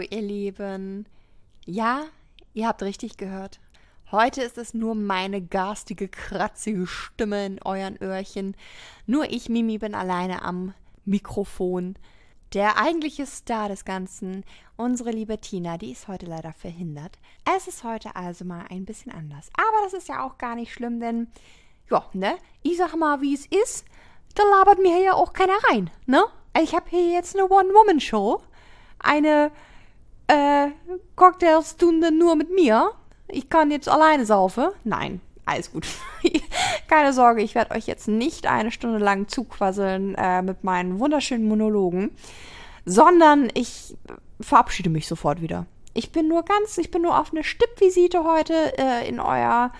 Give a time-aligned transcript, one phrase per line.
[0.00, 1.06] Lieben.
[1.66, 2.04] Ja,
[2.54, 3.60] ihr habt richtig gehört.
[4.10, 8.56] Heute ist es nur meine garstige, kratzige Stimme in euren Öhrchen.
[9.06, 10.72] Nur ich, Mimi, bin alleine am
[11.04, 11.96] Mikrofon.
[12.54, 14.44] Der eigentliche Star des Ganzen,
[14.76, 17.18] unsere liebe Tina, die ist heute leider verhindert.
[17.44, 19.50] Es ist heute also mal ein bisschen anders.
[19.52, 21.28] Aber das ist ja auch gar nicht schlimm, denn,
[21.90, 22.38] ja, ne?
[22.62, 23.84] Ich sag mal, wie es ist.
[24.34, 26.24] Da labert mir ja auch keiner rein, ne?
[26.62, 28.40] Ich habe hier jetzt eine One-Woman-Show.
[28.98, 29.52] Eine,
[30.28, 30.68] äh,
[31.16, 32.92] Cocktailstunde nur mit mir.
[33.28, 34.68] Ich kann jetzt alleine saufen.
[34.84, 35.86] Nein, alles gut.
[36.88, 41.48] Keine Sorge, ich werde euch jetzt nicht eine Stunde lang zuquasseln äh, mit meinen wunderschönen
[41.48, 42.10] Monologen,
[42.84, 43.96] sondern ich
[44.40, 45.66] verabschiede mich sofort wieder.
[45.94, 49.72] Ich bin nur ganz, ich bin nur auf eine Stippvisite heute äh, in euer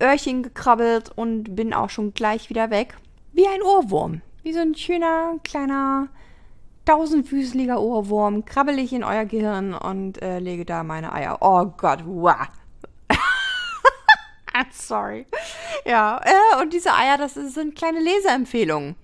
[0.00, 2.96] Öhrchen gekrabbelt und bin auch schon gleich wieder weg.
[3.32, 4.20] Wie ein Ohrwurm.
[4.42, 6.08] Wie so ein schöner, kleiner,
[6.84, 11.38] tausendfüßliger Ohrwurm krabbel ich in euer Gehirn und äh, lege da meine Eier.
[11.40, 12.36] Oh Gott, wow.
[14.54, 15.26] I'm sorry.
[15.84, 18.96] Ja, äh, und diese Eier, das sind kleine Leseempfehlungen.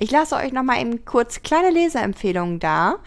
[0.00, 2.98] Ich lasse euch nochmal eben kurz kleine Leseempfehlungen da.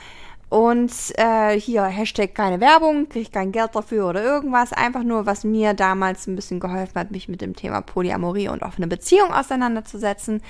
[0.51, 4.73] Und äh, hier Hashtag keine Werbung, kriege ich kein Geld dafür oder irgendwas.
[4.73, 8.61] Einfach nur, was mir damals ein bisschen geholfen hat, mich mit dem Thema Polyamorie und
[8.61, 10.41] offene Beziehung auseinanderzusetzen.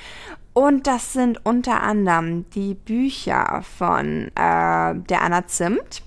[0.54, 6.02] Und das sind unter anderem die Bücher von äh, der Anna Zimt.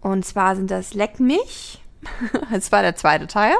[0.00, 1.82] Und zwar sind das Leck mich.
[2.52, 3.54] Das war der zweite Teil.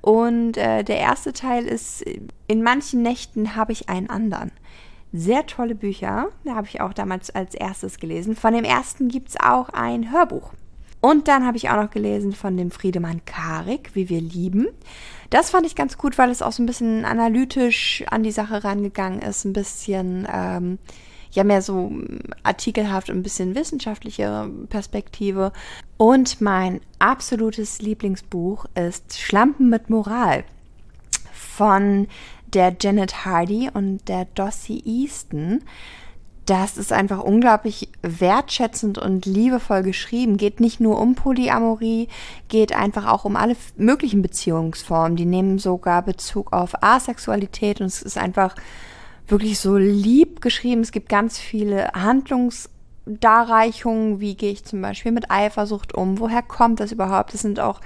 [0.00, 2.04] Und äh, der erste Teil ist,
[2.48, 4.50] in manchen Nächten habe ich einen anderen.
[5.12, 6.28] Sehr tolle Bücher.
[6.44, 8.36] Da habe ich auch damals als erstes gelesen.
[8.36, 10.52] Von dem ersten gibt es auch ein Hörbuch.
[11.00, 14.68] Und dann habe ich auch noch gelesen von dem Friedemann Karik, Wie wir lieben.
[15.30, 18.62] Das fand ich ganz gut, weil es auch so ein bisschen analytisch an die Sache
[18.62, 19.44] rangegangen ist.
[19.44, 20.78] Ein bisschen, ähm,
[21.32, 21.92] ja, mehr so
[22.42, 25.52] artikelhaft, ein bisschen wissenschaftliche Perspektive.
[25.96, 30.44] Und mein absolutes Lieblingsbuch ist Schlampen mit Moral
[31.32, 32.08] von
[32.54, 35.62] der Janet Hardy und der Dossie Easton.
[36.46, 40.36] Das ist einfach unglaublich wertschätzend und liebevoll geschrieben.
[40.36, 42.08] Geht nicht nur um Polyamorie,
[42.48, 45.16] geht einfach auch um alle möglichen Beziehungsformen.
[45.16, 48.56] Die nehmen sogar Bezug auf Asexualität und es ist einfach
[49.28, 50.80] wirklich so lieb geschrieben.
[50.80, 52.68] Es gibt ganz viele Handlungs-
[53.06, 57.34] Darreichungen, wie gehe ich zum Beispiel mit Eifersucht um, woher kommt das überhaupt?
[57.34, 57.80] Das sind auch,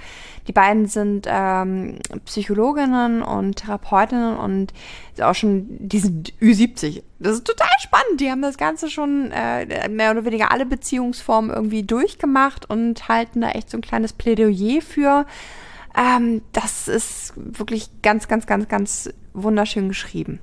[0.47, 4.73] die beiden sind ähm, Psychologinnen und Therapeutinnen und
[5.21, 7.01] auch schon, die sind Ü70.
[7.19, 8.19] Das ist total spannend.
[8.19, 13.41] Die haben das Ganze schon äh, mehr oder weniger alle Beziehungsformen irgendwie durchgemacht und halten
[13.41, 15.25] da echt so ein kleines Plädoyer für.
[15.97, 20.39] Ähm, das ist wirklich ganz, ganz, ganz, ganz wunderschön geschrieben.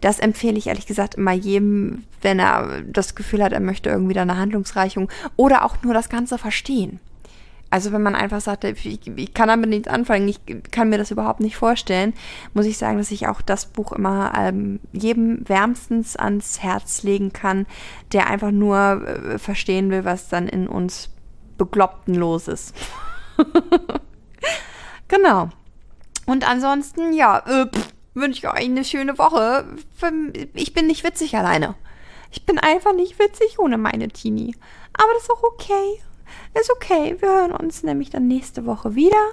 [0.00, 4.14] Das empfehle ich ehrlich gesagt immer jedem, wenn er das Gefühl hat, er möchte irgendwie
[4.14, 7.00] da eine Handlungsreichung oder auch nur das Ganze verstehen.
[7.72, 10.40] Also wenn man einfach sagt, ich, ich kann damit nichts anfangen, ich
[10.72, 12.14] kann mir das überhaupt nicht vorstellen,
[12.52, 17.32] muss ich sagen, dass ich auch das Buch immer ähm, jedem wärmstens ans Herz legen
[17.32, 17.66] kann,
[18.12, 21.10] der einfach nur äh, verstehen will, was dann in uns
[21.58, 22.74] Bekloppten los ist.
[25.08, 25.50] genau.
[26.26, 29.66] Und ansonsten, ja, äh, pff, wünsche ich euch eine schöne Woche.
[30.54, 31.74] Ich bin nicht witzig alleine.
[32.30, 34.54] Ich bin einfach nicht witzig ohne meine Teenie.
[34.92, 36.02] Aber das ist auch okay.
[36.54, 37.16] Ist okay.
[37.18, 39.30] Wir hören uns nämlich dann nächste Woche wieder.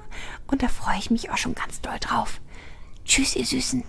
[0.48, 2.40] Und da freue ich mich auch schon ganz doll drauf.
[3.06, 3.84] Tschüss, ihr Süßen.